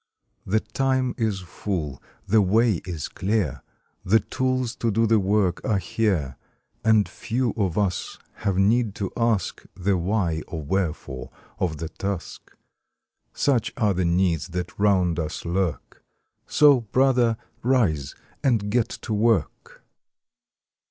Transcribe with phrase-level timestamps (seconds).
[0.47, 3.61] The time is full, the way is clear,
[4.03, 6.37] The tools to do the work are here.
[6.83, 11.29] And few of us have need to ask The why or wherefore
[11.59, 12.51] of the task,
[13.33, 16.03] Such are the needs that round us lurk
[16.47, 19.83] So, Brother, rise, and get to work!